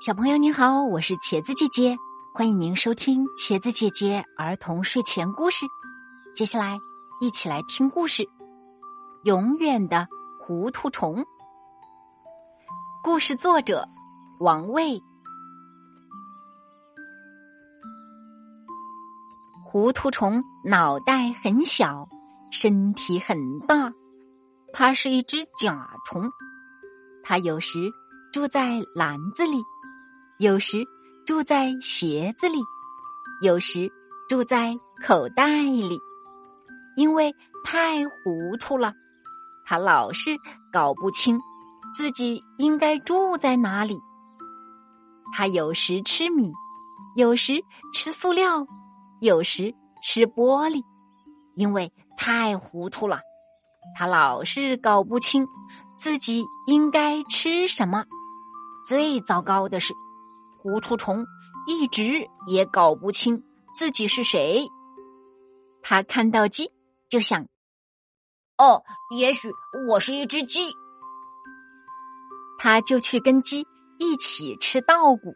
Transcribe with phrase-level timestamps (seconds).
[0.00, 1.96] 小朋友你好，我是茄子姐姐，
[2.32, 5.66] 欢迎您收听茄子姐姐儿童睡前故事。
[6.32, 6.78] 接下来
[7.20, 8.22] 一起来听故事
[9.24, 10.06] 《永远的
[10.40, 11.16] 糊涂虫》。
[13.02, 13.88] 故事作者
[14.38, 15.02] 王卫。
[19.64, 22.08] 糊涂虫脑袋很小，
[22.52, 23.92] 身体很大，
[24.72, 26.30] 它是一只甲虫。
[27.24, 27.90] 它有时
[28.32, 29.60] 住在篮子里。
[30.38, 30.86] 有时
[31.26, 32.58] 住在鞋子里，
[33.42, 33.90] 有时
[34.28, 34.72] 住在
[35.04, 35.98] 口袋里，
[36.96, 37.34] 因为
[37.64, 38.92] 太糊涂了，
[39.66, 40.36] 他老是
[40.72, 41.40] 搞不清
[41.92, 43.98] 自己应该住在哪里。
[45.32, 46.52] 他有时吃米，
[47.16, 47.54] 有时
[47.92, 48.64] 吃塑料，
[49.20, 50.80] 有时吃玻璃，
[51.56, 53.18] 因为太糊涂了，
[53.96, 55.44] 他老是搞不清
[55.98, 58.04] 自己应该吃什么。
[58.86, 59.92] 最糟糕的是。
[60.60, 61.24] 糊涂虫
[61.66, 64.66] 一直也搞不清自己是谁。
[65.82, 66.72] 他看到鸡
[67.08, 67.46] 就想
[68.58, 68.82] ：“哦，
[69.16, 69.50] 也许
[69.88, 70.72] 我是一只鸡。”
[72.58, 73.66] 他就去跟鸡
[73.98, 75.32] 一起吃稻谷，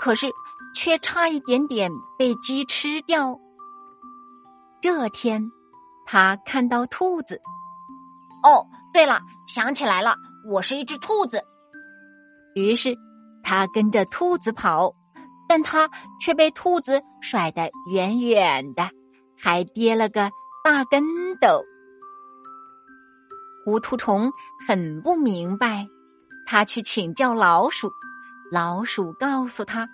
[0.00, 0.28] 可是
[0.74, 3.38] 却差一点点被鸡吃掉。
[4.80, 5.50] 这天，
[6.04, 7.40] 他看到兔子。
[8.42, 10.16] 哦，对了，想起来了，
[10.50, 11.42] 我是一只兔子。
[12.54, 12.96] 于是。
[13.42, 14.94] 他跟着兔子跑，
[15.48, 15.88] 但他
[16.20, 18.90] 却被兔子甩得远远的，
[19.36, 20.30] 还跌了个
[20.62, 21.02] 大跟
[21.40, 21.64] 斗。
[23.64, 24.30] 糊涂虫
[24.66, 25.88] 很不明白，
[26.46, 27.90] 他去请教老鼠，
[28.50, 29.88] 老鼠告诉他，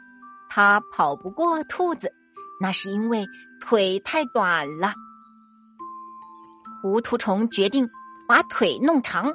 [0.49, 2.13] 他跑不过兔子，
[2.61, 3.27] 那是因为
[3.61, 4.95] 腿太短了。
[6.83, 7.89] 糊涂虫决定
[8.29, 9.33] 把腿弄长，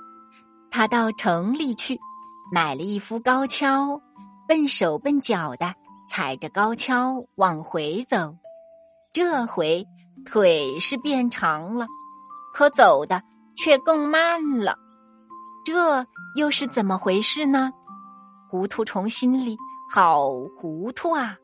[0.71, 1.99] 他到城里去
[2.51, 4.01] 买了一副高跷。
[4.47, 5.75] 笨手笨脚的
[6.09, 8.35] 踩着高跷往回走，
[9.13, 9.85] 这回
[10.25, 11.85] 腿是变长了，
[12.51, 13.21] 可走的
[13.55, 14.75] 却更慢了。
[15.63, 17.69] 这又是怎么回事呢？
[18.49, 19.55] 糊涂虫心里
[19.93, 21.37] 好糊涂啊！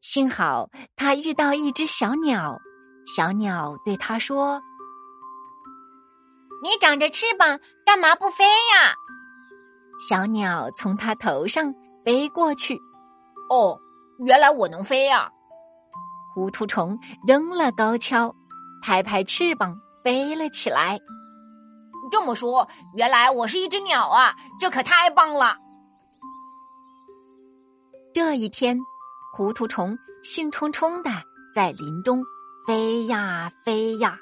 [0.00, 2.60] 幸好他遇到一只小鸟，
[3.16, 4.62] 小鸟对他说
[6.62, 8.94] ：“你长着翅膀，干嘛不飞呀？”
[10.08, 11.74] 小鸟从它头上
[12.06, 12.80] 飞过去，
[13.50, 13.78] 哦，
[14.24, 15.30] 原来我能飞呀！
[16.34, 18.34] 糊涂虫扔了高跷，
[18.80, 20.98] 拍拍翅膀飞了起来。
[22.10, 24.34] 这么说，原来我是一只鸟啊！
[24.58, 25.58] 这可太棒了。
[28.14, 28.78] 这一天，
[29.36, 31.10] 糊涂虫兴冲冲的
[31.54, 32.22] 在林中
[32.66, 34.18] 飞呀飞呀，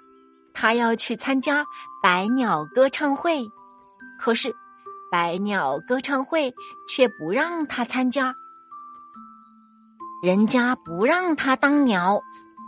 [0.53, 1.65] 它要去参加
[2.03, 3.49] 百鸟歌唱会，
[4.19, 4.57] 可是。
[5.11, 6.55] 百鸟歌唱会
[6.89, 8.35] 却不让他参加，
[10.23, 12.21] 人家不让他当鸟，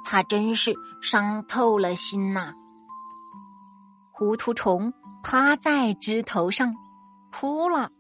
[0.05, 2.53] 他真是伤透了心呐。
[4.13, 4.93] 糊涂虫
[5.23, 6.75] 趴在枝头上
[7.31, 7.91] 哭了，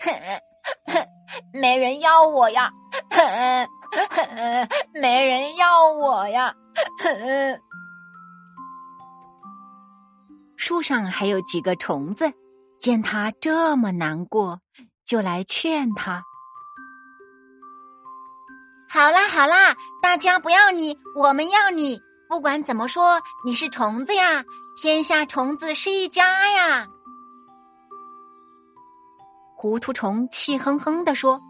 [0.00, 0.12] 哼
[0.86, 1.06] 哼，
[1.52, 2.70] 没人要我呀，
[3.10, 3.68] 哼
[4.10, 6.54] 哼，没人要我呀，
[7.02, 7.60] 哼。
[10.56, 12.30] 树上还有几个虫子。
[12.78, 14.60] 见他这么难过，
[15.04, 16.22] 就来劝他。
[18.88, 22.00] 好啦好啦，大家不要你，我们要你。
[22.28, 24.44] 不管怎么说，你是虫子呀，
[24.80, 26.86] 天下虫子是一家呀。
[29.56, 31.40] 糊涂虫气哼哼的说：“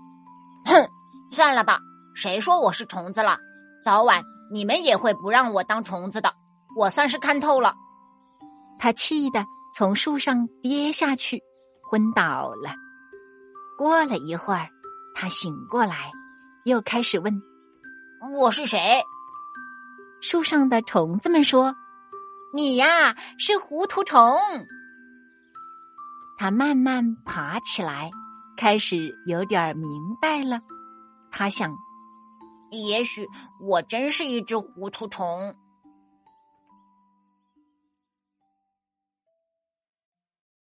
[0.65, 0.89] 哼，
[1.31, 1.79] 算了吧，
[2.15, 3.39] 谁说我是虫子了？
[3.85, 6.33] 早晚你们也会不让我当虫子的。
[6.77, 7.75] 我算是看透了。”
[8.81, 9.45] 他气的。
[9.79, 11.41] 从树上跌下去，
[11.89, 12.75] 昏倒了。
[13.79, 14.67] 过了一会儿，
[15.15, 16.11] 他醒过来，
[16.65, 17.41] 又开始问
[18.37, 19.01] ：“我是谁？”
[20.21, 21.77] 树上的虫子们说
[22.53, 24.37] ：“你呀，是糊涂虫。”
[26.37, 28.11] 他慢慢爬起来，
[28.57, 29.89] 开始有点明
[30.21, 30.61] 白了。
[31.31, 31.73] 他想
[32.89, 33.29] ：“也许
[33.61, 35.55] 我真是一只糊涂虫。”